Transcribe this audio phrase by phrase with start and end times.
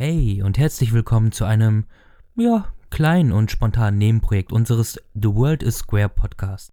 [0.00, 1.84] Hey und herzlich willkommen zu einem,
[2.36, 6.70] ja, kleinen und spontanen Nebenprojekt unseres The World is Square Podcast.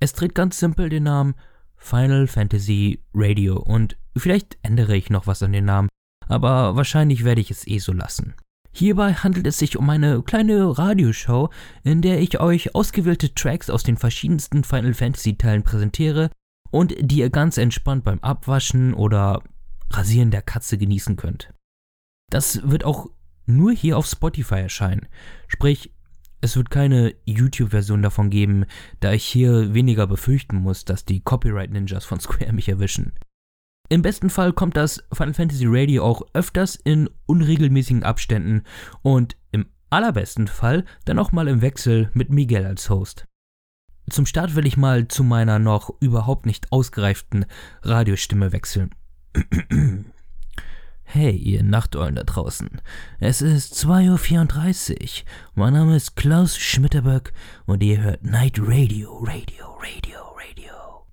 [0.00, 1.34] Es trägt ganz simpel den Namen
[1.76, 5.90] Final Fantasy Radio und vielleicht ändere ich noch was an den Namen,
[6.26, 8.32] aber wahrscheinlich werde ich es eh so lassen.
[8.72, 11.50] Hierbei handelt es sich um eine kleine Radioshow,
[11.82, 16.30] in der ich euch ausgewählte Tracks aus den verschiedensten Final Fantasy Teilen präsentiere
[16.70, 19.42] und die ihr ganz entspannt beim Abwaschen oder
[19.90, 21.52] Rasieren der Katze genießen könnt.
[22.34, 23.10] Das wird auch
[23.46, 25.06] nur hier auf Spotify erscheinen.
[25.46, 25.92] Sprich,
[26.40, 28.64] es wird keine YouTube-Version davon geben,
[28.98, 33.12] da ich hier weniger befürchten muss, dass die Copyright-Ninjas von Square mich erwischen.
[33.88, 38.64] Im besten Fall kommt das Final Fantasy Radio auch öfters in unregelmäßigen Abständen
[39.02, 43.28] und im allerbesten Fall dann auch mal im Wechsel mit Miguel als Host.
[44.10, 47.46] Zum Start will ich mal zu meiner noch überhaupt nicht ausgereiften
[47.82, 48.90] Radiostimme wechseln.
[51.04, 52.80] Hey, ihr Nachteulen da draußen.
[53.20, 55.08] Es ist 2.34 Uhr.
[55.54, 57.32] Mein Name ist Klaus Schmitterböck
[57.66, 61.06] und ihr hört Night Radio, Radio, Radio, Radio.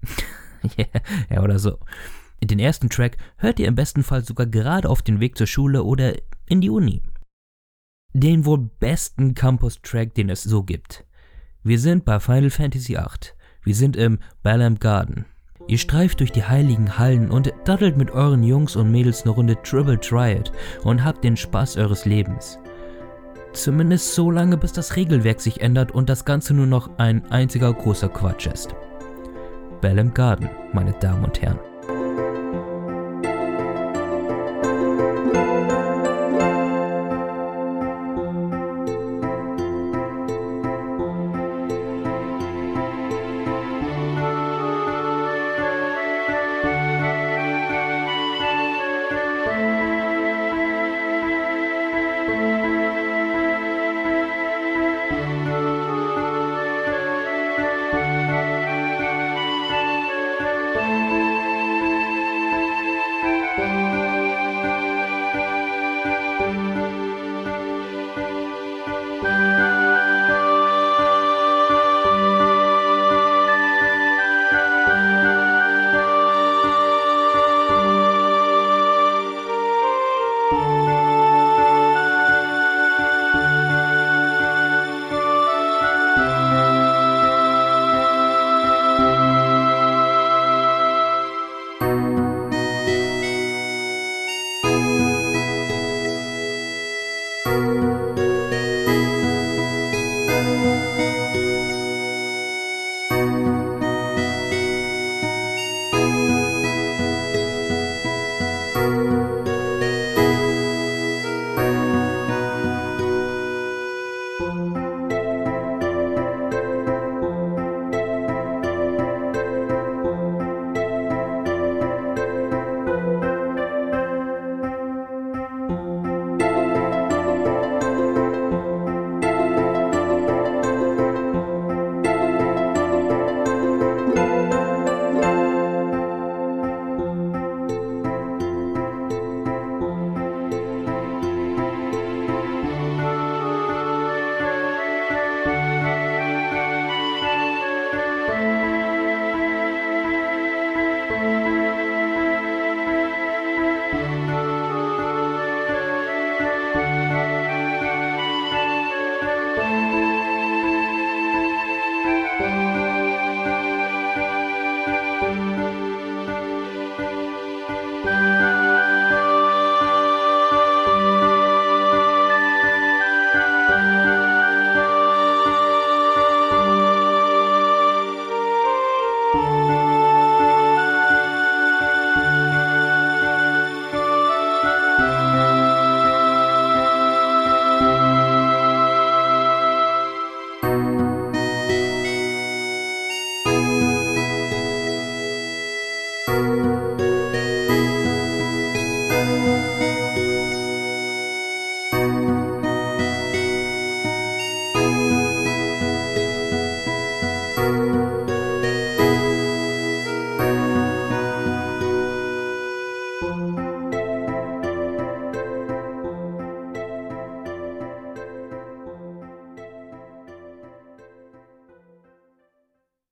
[1.30, 1.78] ja, oder so.
[2.44, 5.84] Den ersten Track hört ihr im besten Fall sogar gerade auf den Weg zur Schule
[5.84, 6.16] oder
[6.48, 7.04] in die Uni.
[8.14, 11.06] Den wohl besten Campus-Track, den es so gibt.
[11.64, 13.36] Wir sind bei Final Fantasy VIII.
[13.64, 15.26] Wir sind im Balam Garden.
[15.72, 19.56] Ihr streift durch die heiligen Hallen und daddelt mit euren Jungs und Mädels eine Runde
[19.64, 20.52] Triple Triad
[20.84, 22.60] und habt den Spaß eures Lebens.
[23.54, 27.72] Zumindest so lange, bis das Regelwerk sich ändert und das Ganze nur noch ein einziger
[27.72, 28.76] großer Quatsch ist.
[29.80, 31.71] Bell Garden, meine Damen und Herren.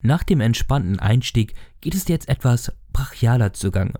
[0.10, 3.94] Nach dem entspannten Einstieg geht es jetzt etwas brachialer zugange.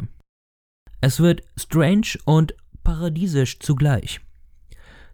[1.02, 4.20] Es wird strange und paradiesisch zugleich.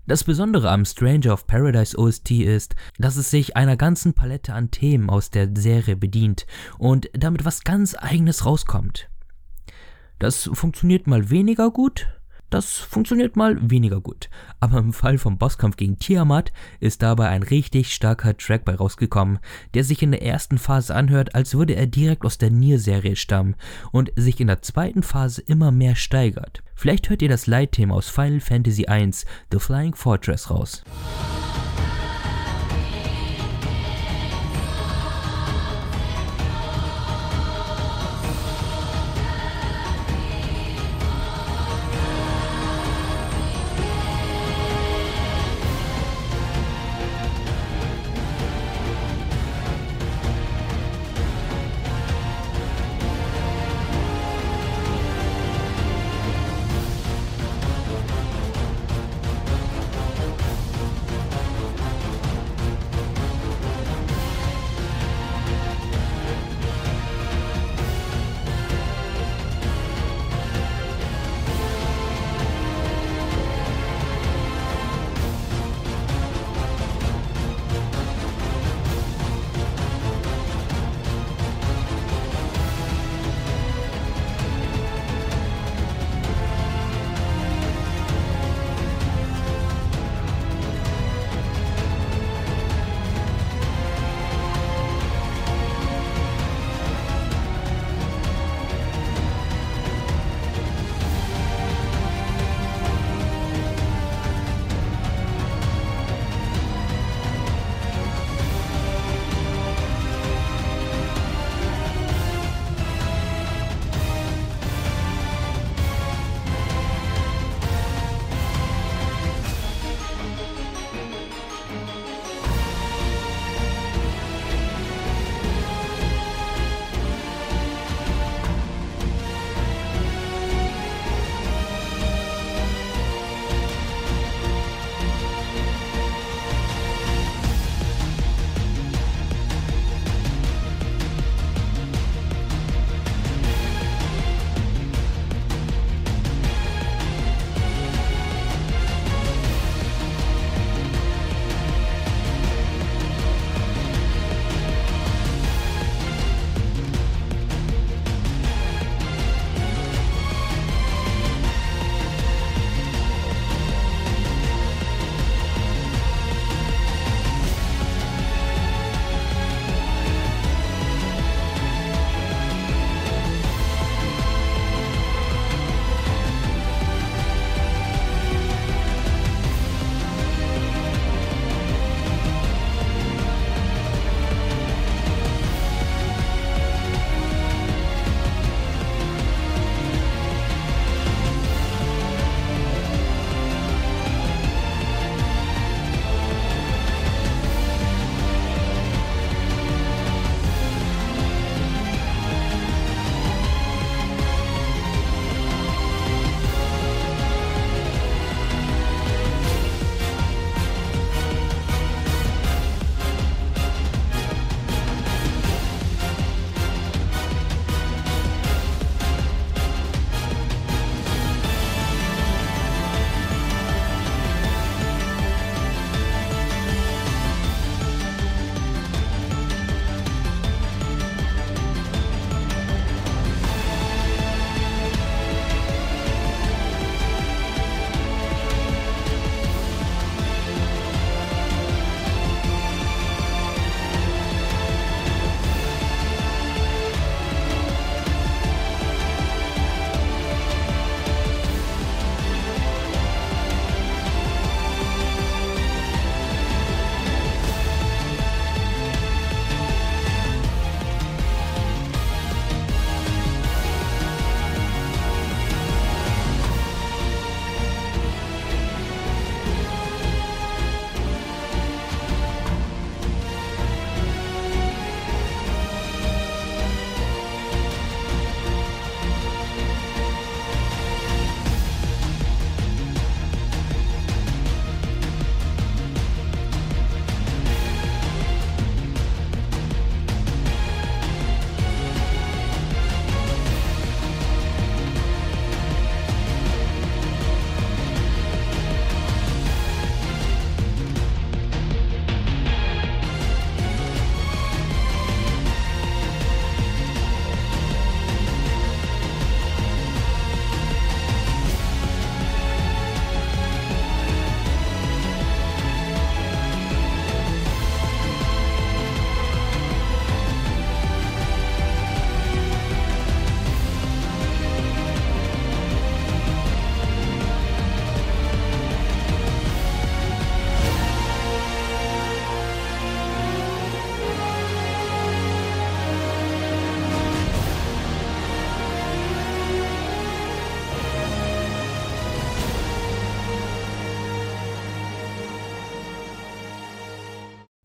[0.07, 4.71] Das Besondere am Stranger of Paradise OST ist, dass es sich einer ganzen Palette an
[4.71, 6.47] Themen aus der Serie bedient
[6.77, 9.09] und damit was ganz eigenes rauskommt.
[10.17, 12.07] Das funktioniert mal weniger gut,
[12.49, 14.29] das funktioniert mal weniger gut.
[14.59, 19.39] Aber im Fall vom Bosskampf gegen Tiamat ist dabei ein richtig starker Track bei rausgekommen,
[19.73, 23.55] der sich in der ersten Phase anhört, als würde er direkt aus der Nier-Serie stammen
[23.91, 26.63] und sich in der zweiten Phase immer mehr steigert.
[26.75, 29.11] Vielleicht hört ihr das Leitthema aus Final Fantasy I,
[29.51, 30.83] The Flying Fortress raus.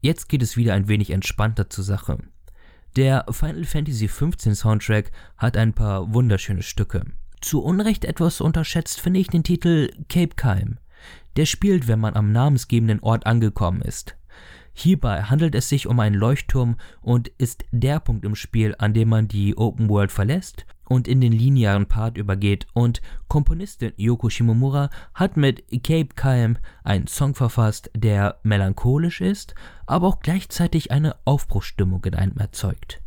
[0.00, 2.18] Jetzt geht es wieder ein wenig entspannter zur Sache.
[2.96, 7.04] Der Final Fantasy XV Soundtrack hat ein paar wunderschöne Stücke.
[7.40, 10.78] Zu Unrecht etwas unterschätzt finde ich den Titel Cape Calm.
[11.36, 14.16] Der spielt, wenn man am namensgebenden Ort angekommen ist.
[14.72, 19.08] Hierbei handelt es sich um einen Leuchtturm und ist der Punkt im Spiel, an dem
[19.08, 24.90] man die Open World verlässt und in den linearen Part übergeht und Komponistin Yoko Shimomura
[25.14, 29.54] hat mit Cape Calm einen Song verfasst, der melancholisch ist,
[29.86, 33.00] aber auch gleichzeitig eine Aufbruchsstimmung in einem erzeugt.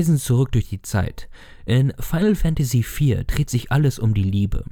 [0.00, 1.28] Reisen zurück durch die Zeit.
[1.66, 4.64] In Final Fantasy IV dreht sich alles um die Liebe.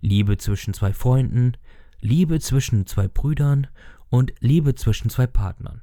[0.00, 1.56] Liebe zwischen zwei Freunden,
[2.00, 3.68] Liebe zwischen zwei Brüdern
[4.10, 5.82] und Liebe zwischen zwei Partnern.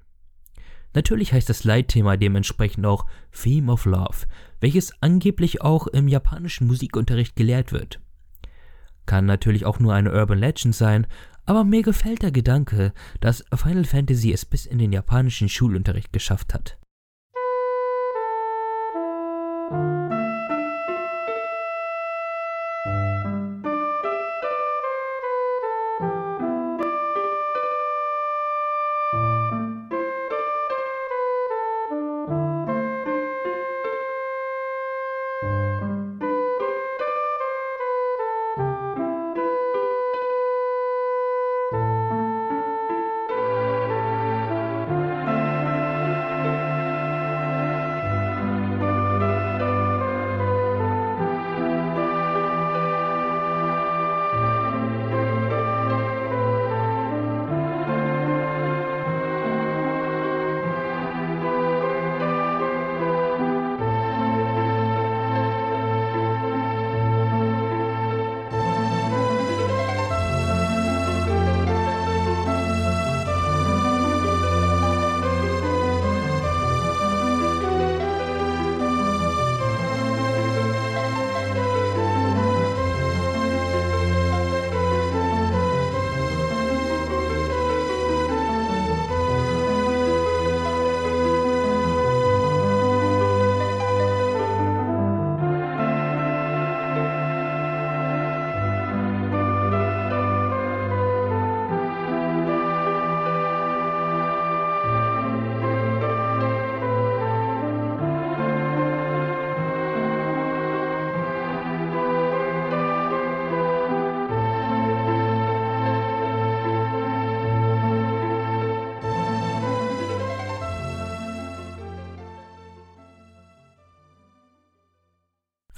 [0.93, 4.27] Natürlich heißt das Leitthema dementsprechend auch Theme of Love,
[4.59, 8.01] welches angeblich auch im japanischen Musikunterricht gelehrt wird.
[9.05, 11.07] Kann natürlich auch nur eine Urban Legend sein,
[11.45, 16.53] aber mir gefällt der Gedanke, dass Final Fantasy es bis in den japanischen Schulunterricht geschafft
[16.53, 16.77] hat.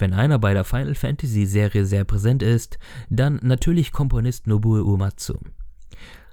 [0.07, 5.33] Wenn einer bei der Final Fantasy Serie sehr präsent ist, dann natürlich Komponist Nobuo Uematsu.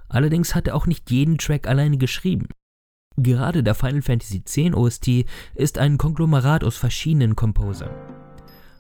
[0.08, 2.46] Allerdings hat er auch nicht jeden Track alleine geschrieben.
[3.16, 5.24] Gerade der Final Fantasy X OST
[5.56, 7.90] ist ein Konglomerat aus verschiedenen Composern.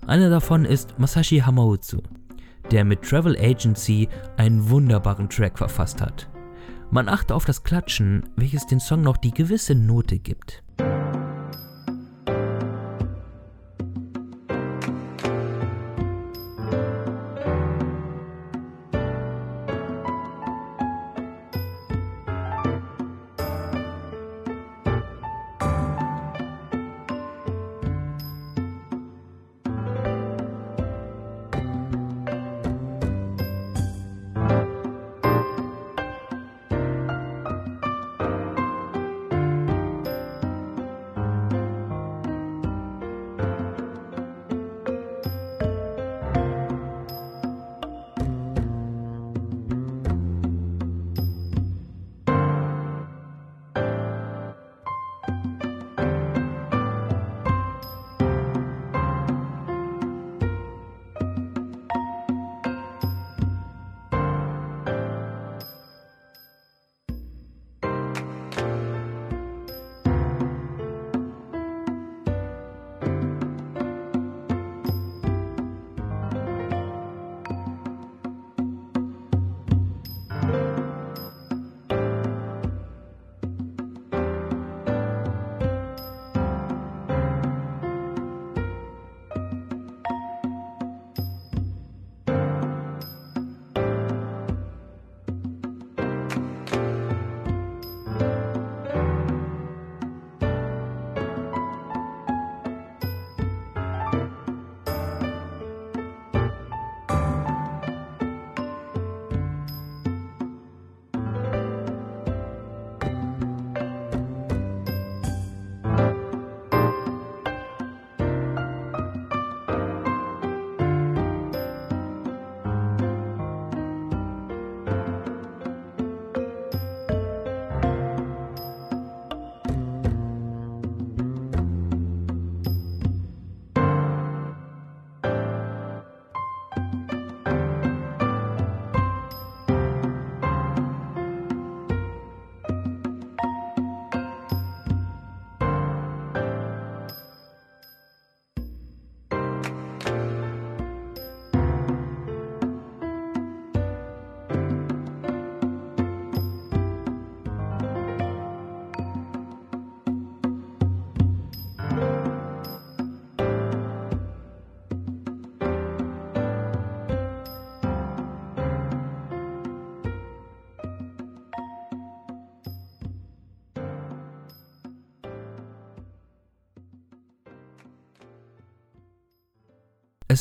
[0.06, 2.00] Einer davon ist Masashi Hamauzu,
[2.70, 6.28] der mit Travel Agency einen wunderbaren Track verfasst hat.
[6.92, 10.62] Man achte auf das Klatschen, welches den Song noch die gewisse Note gibt.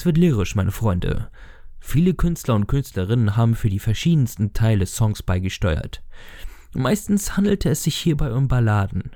[0.04, 1.30] Es wird lyrisch, meine Freunde.
[1.80, 6.04] Viele Künstler und Künstlerinnen haben für die verschiedensten Teile Songs beigesteuert.
[6.74, 9.12] Meistens handelte es sich hierbei um Balladen.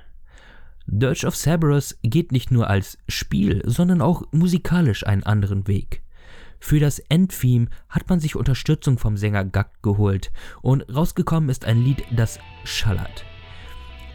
[0.86, 6.00] Dirge of Cerberus geht nicht nur als Spiel, sondern auch musikalisch einen anderen Weg.
[6.58, 11.84] Für das Endtheme hat man sich Unterstützung vom Sänger Gag geholt und rausgekommen ist ein
[11.84, 13.26] Lied, das schallert.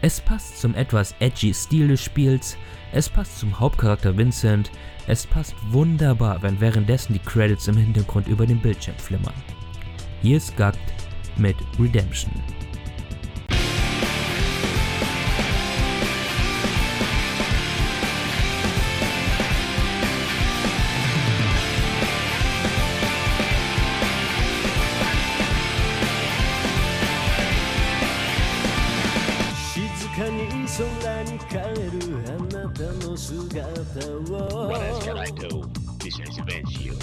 [0.04, 2.58] Es passt zum etwas edgy Stil des Spiels,
[2.92, 4.70] es passt zum Hauptcharakter Vincent,
[5.06, 9.32] es passt wunderbar, wenn währenddessen die Credits im Hintergrund über den Bildschirm flimmern.
[10.20, 10.78] Hier ist Gagt
[11.38, 12.34] mit Redemption.
[33.94, 35.62] 姿を What else can I do?
[35.98, 36.94] This is Vencio.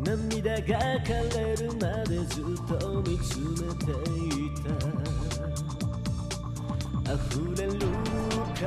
[0.00, 4.68] 涙が枯れるまでずっと見つめていた
[7.12, 7.16] 溢
[7.56, 7.72] れる
[8.60, 8.64] 悲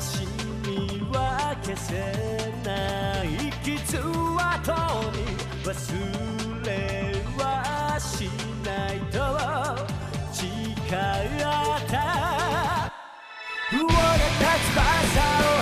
[0.00, 0.26] し
[0.66, 0.68] み
[1.12, 1.16] は
[1.62, 1.90] 消せ
[2.64, 2.68] な
[3.24, 3.26] い
[3.62, 4.72] 傷跡
[5.12, 5.16] に
[5.64, 5.72] 忘
[6.66, 6.68] れ
[7.38, 7.42] は
[8.00, 8.28] し
[8.64, 9.16] ないと
[10.32, 10.88] 誓っ
[11.88, 11.92] た
[13.72, 13.88] 折れ
[14.38, 14.82] た翼
[15.20, 15.61] を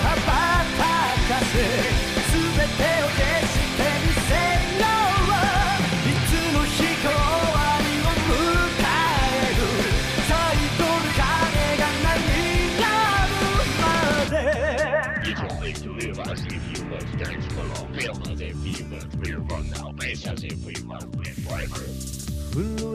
[19.21, 19.29] 震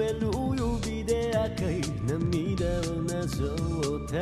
[0.03, 0.27] える
[0.59, 3.55] 指で赤い涙をなぞ
[3.95, 4.17] った。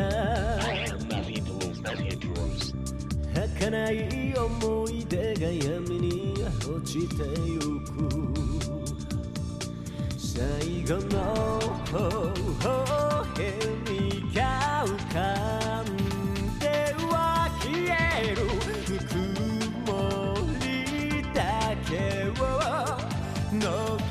[3.32, 7.14] 儚い思い出が闇に落ちて
[7.46, 7.92] ゆく。
[10.18, 10.34] 最
[10.84, 11.18] 後の
[11.90, 11.96] 方
[13.40, 13.42] へ
[13.90, 13.92] に
[14.34, 15.22] か浮か
[15.82, 15.84] ん
[16.58, 16.62] で
[17.08, 17.72] は消
[18.22, 18.63] える。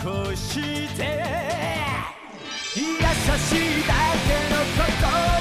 [0.04, 0.60] 残し
[0.98, 1.24] て。
[2.76, 3.94] 優しいだ
[4.28, 5.33] けの言葉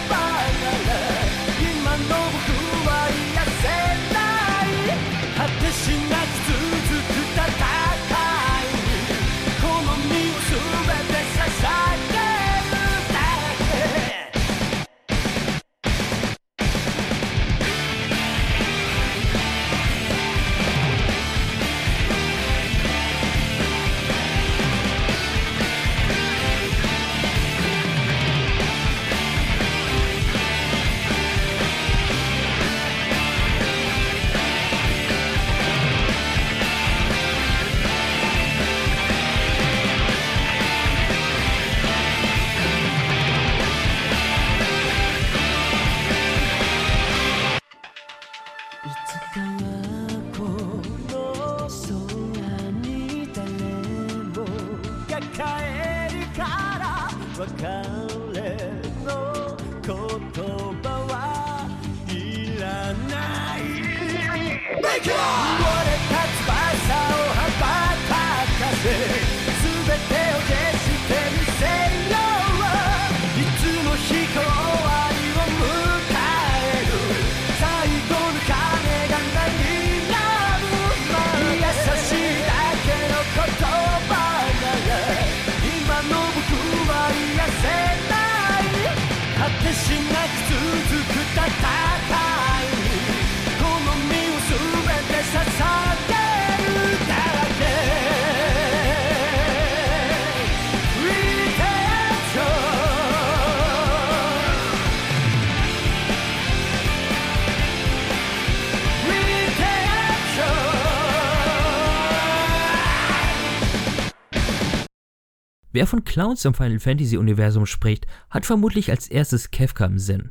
[115.82, 120.30] Wer von Clowns im Final Fantasy Universum spricht, hat vermutlich als erstes Kefka im Sinn.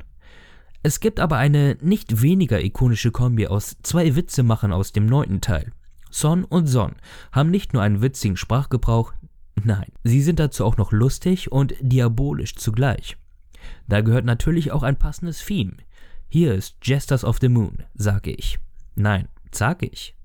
[0.81, 5.73] Es gibt aber eine nicht weniger ikonische Kombi aus zwei Witzemachern aus dem neunten Teil.
[6.09, 6.95] Son und Son
[7.33, 9.11] haben nicht nur einen witzigen Sprachgebrauch,
[9.65, 13.17] nein, sie sind dazu auch noch lustig und diabolisch zugleich.
[13.89, 15.73] Da gehört natürlich auch ein passendes Theme.
[16.29, 18.57] Hier ist Jesters of the Moon, sage ich.
[18.95, 20.20] Nein, sag ich.「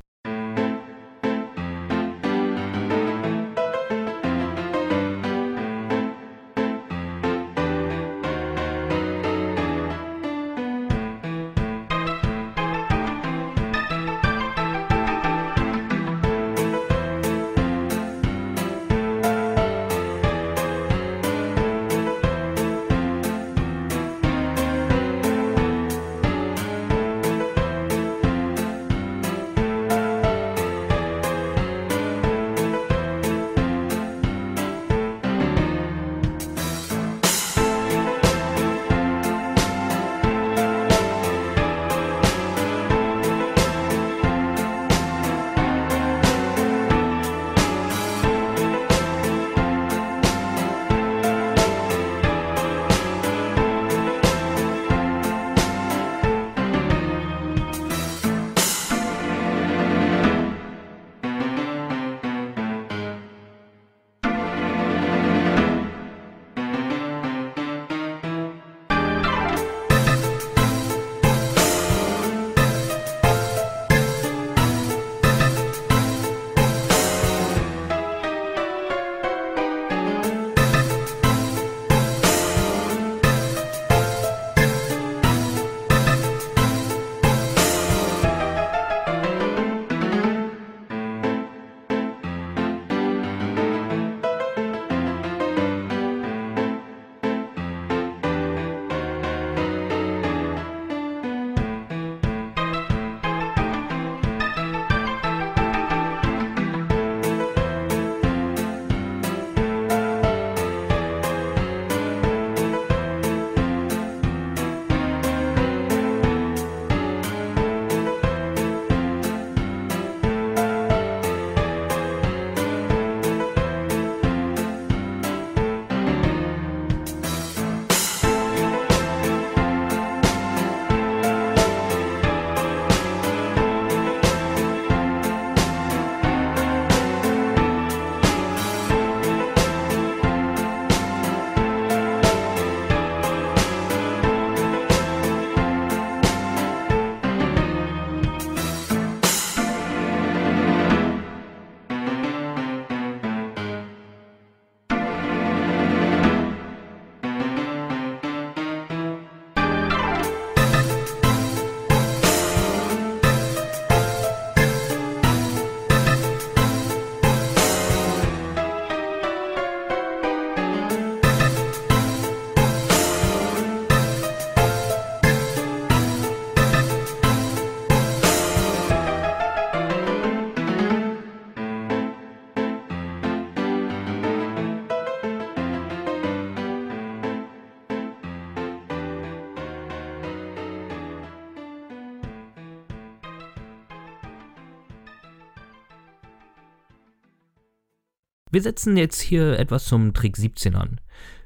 [198.52, 201.00] Wir setzen jetzt hier etwas zum Trick 17 an.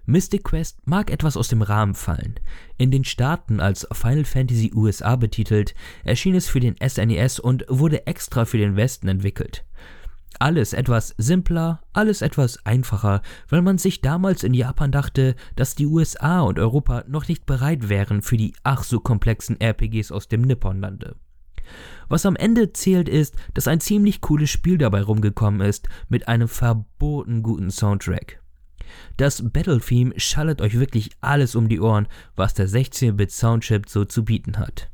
[0.05, 2.35] Mystic Quest mag etwas aus dem Rahmen fallen.
[2.77, 8.07] In den Staaten als Final Fantasy USA betitelt, erschien es für den SNES und wurde
[8.07, 9.65] extra für den Westen entwickelt.
[10.39, 15.87] Alles etwas simpler, alles etwas einfacher, weil man sich damals in Japan dachte, dass die
[15.87, 20.43] USA und Europa noch nicht bereit wären für die ach so komplexen RPGs aus dem
[20.43, 21.17] Nipponlande.
[22.09, 26.48] Was am Ende zählt ist, dass ein ziemlich cooles Spiel dabei rumgekommen ist, mit einem
[26.48, 28.40] verboten guten Soundtrack.
[29.16, 34.24] Das Battle-Theme schallert euch wirklich alles um die Ohren, was der 16-Bit Soundchip so zu
[34.24, 34.90] bieten hat.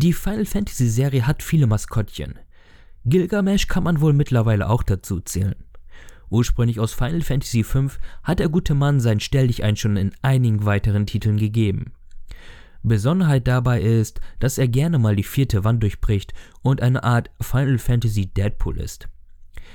[0.00, 2.38] Die Final Fantasy Serie hat viele Maskottchen.
[3.04, 5.56] Gilgamesh kann man wohl mittlerweile auch dazu zählen.
[6.30, 7.88] Ursprünglich aus Final Fantasy V
[8.22, 11.94] hat der gute Mann sein Stelldichein schon in einigen weiteren Titeln gegeben.
[12.84, 16.32] Besonderheit dabei ist, dass er gerne mal die vierte Wand durchbricht
[16.62, 19.08] und eine Art Final Fantasy Deadpool ist.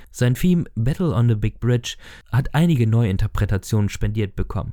[0.09, 1.97] Sein Theme Battle on the Big Bridge
[2.31, 4.71] hat einige Neuinterpretationen spendiert bekommen.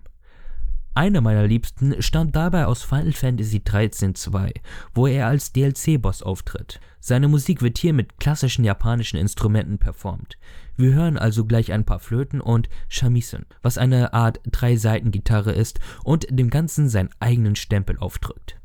[1.01, 4.53] Eine meiner Liebsten stammt dabei aus Final Fantasy XIII 2,
[4.93, 6.79] wo er als DLC-Boss auftritt.
[7.01, 10.37] Seine Musik wird hier mit klassischen japanischen Instrumenten performt.
[10.77, 16.27] Wir hören also gleich ein paar Flöten und Shamisen, was eine Art Drei-Seiten-Gitarre ist und
[16.29, 18.61] dem Ganzen seinen eigenen Stempel aufdrückt.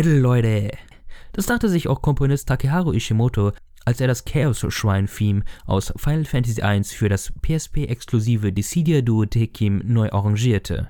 [0.00, 0.70] Metal, Leute!
[1.32, 3.52] Das dachte sich auch Komponist Takeharu Ishimoto,
[3.84, 9.26] als er das Chaos Shrine Theme aus Final Fantasy I für das PSP-exklusive Dissidia Duo
[9.26, 10.88] Tekim neu arrangierte.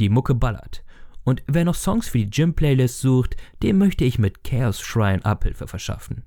[0.00, 0.82] Die Mucke ballert.
[1.22, 5.66] Und wer noch Songs für die Gym-Playlist sucht, dem möchte ich mit Chaos Shrine Abhilfe
[5.66, 6.24] verschaffen.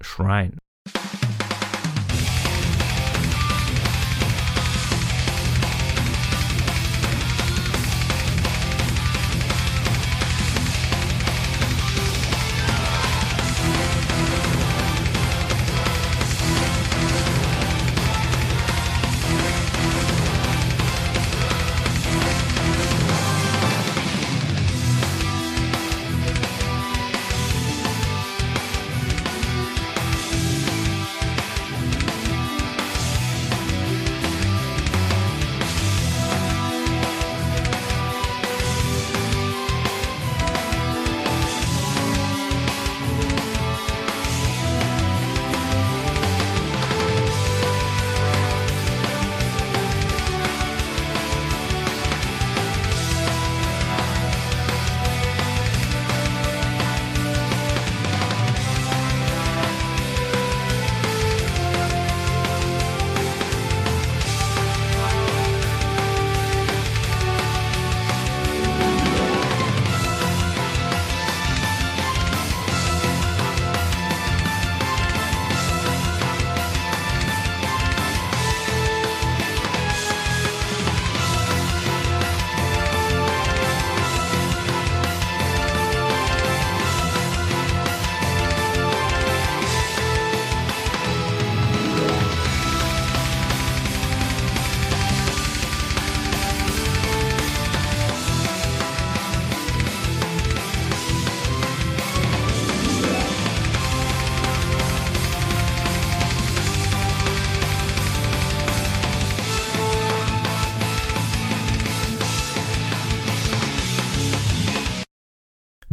[0.00, 0.56] Shrine.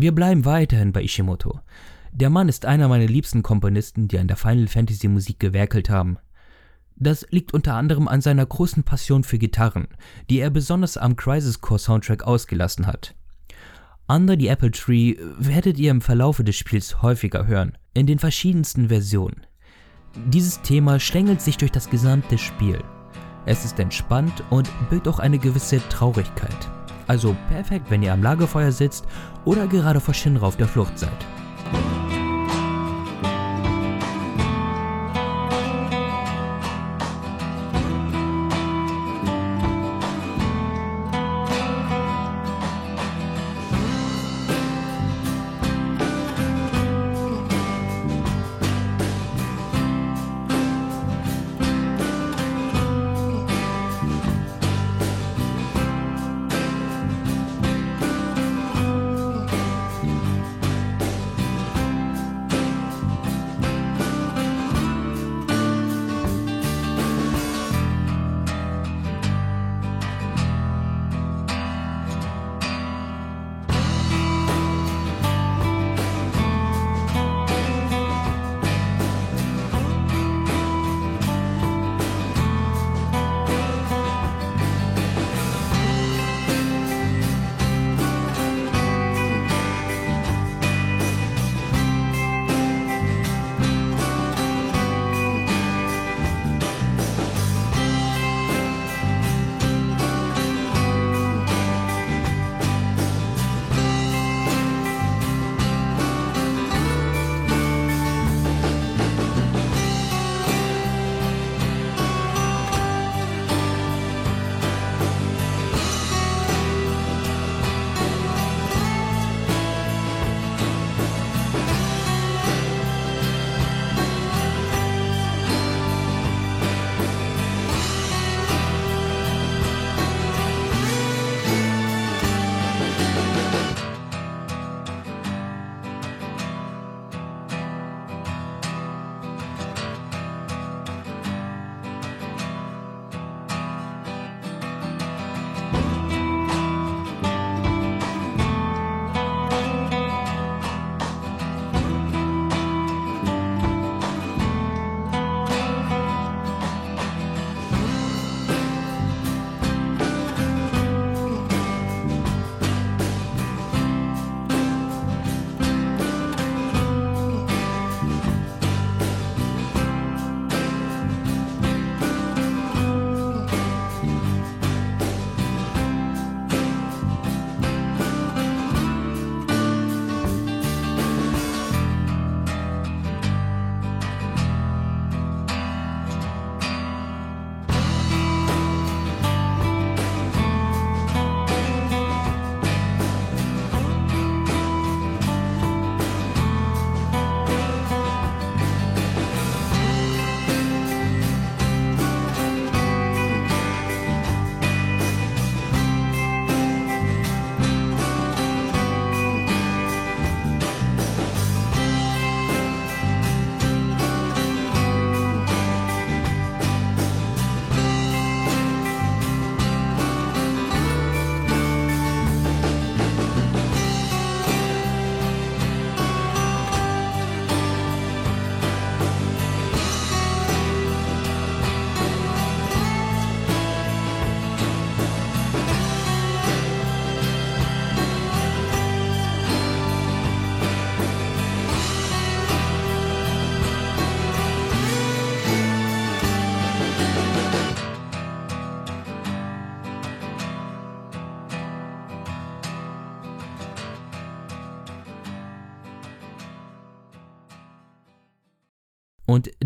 [0.01, 1.59] Wir bleiben weiterhin bei Ishimoto.
[2.11, 6.17] Der Mann ist einer meiner liebsten Komponisten, die an der Final Fantasy Musik gewerkelt haben.
[6.95, 9.89] Das liegt unter anderem an seiner großen Passion für Gitarren,
[10.27, 13.13] die er besonders am Crisis Core Soundtrack ausgelassen hat.
[14.07, 18.87] Under the Apple Tree werdet ihr im Verlaufe des Spiels häufiger hören, in den verschiedensten
[18.87, 19.45] Versionen.
[20.29, 22.83] Dieses Thema schlängelt sich durch das gesamte Spiel.
[23.45, 26.80] Es ist entspannt und birgt auch eine gewisse Traurigkeit.
[27.07, 29.05] Also perfekt, wenn ihr am Lagerfeuer sitzt
[29.45, 31.09] oder gerade vor Shinra auf der Flucht seid.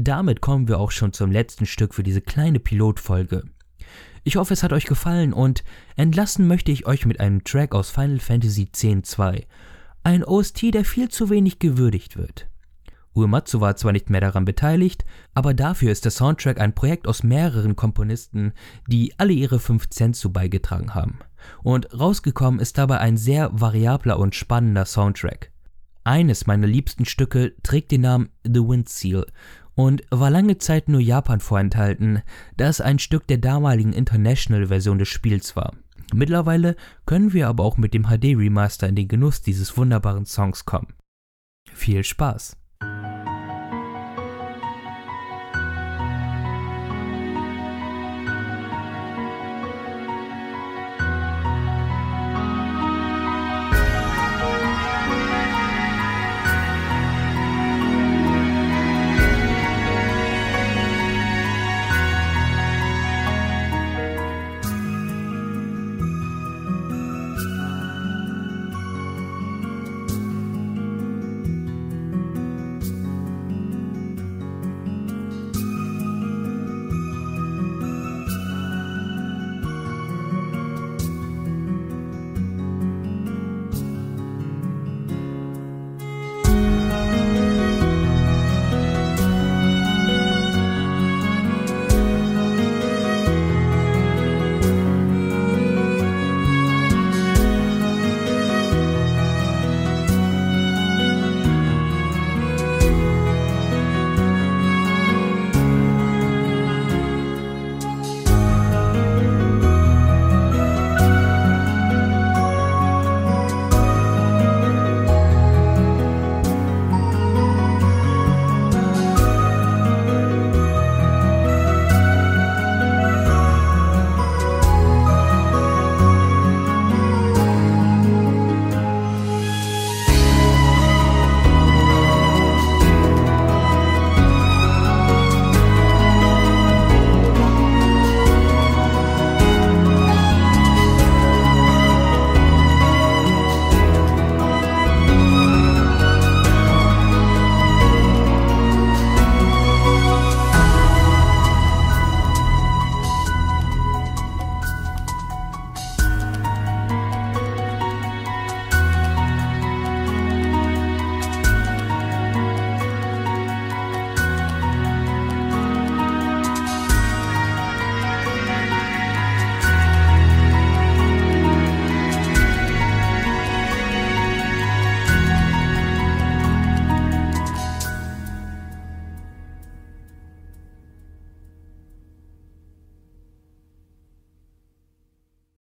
[0.07, 3.43] Damit kommen wir auch schon zum letzten Stück für diese kleine Pilotfolge.
[4.23, 5.63] Ich hoffe, es hat euch gefallen und
[5.95, 9.43] entlassen möchte ich euch mit einem Track aus Final Fantasy X-2.
[10.03, 12.47] Ein OST, der viel zu wenig gewürdigt wird.
[13.15, 17.23] Uematsu war zwar nicht mehr daran beteiligt, aber dafür ist der Soundtrack ein Projekt aus
[17.23, 18.53] mehreren Komponisten,
[18.87, 21.19] die alle ihre 5 Cent zu beigetragen haben.
[21.63, 25.51] Und rausgekommen ist dabei ein sehr variabler und spannender Soundtrack.
[26.03, 29.25] Eines meiner liebsten Stücke trägt den Namen The Wind Seal
[29.75, 32.21] und war lange Zeit nur Japan vorenthalten,
[32.57, 35.73] da es ein Stück der damaligen International-Version des Spiels war.
[36.13, 40.93] Mittlerweile können wir aber auch mit dem HD-Remaster in den Genuss dieses wunderbaren Songs kommen.
[41.71, 42.57] Viel Spaß!